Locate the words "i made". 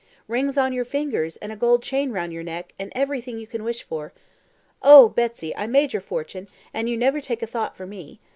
5.55-5.93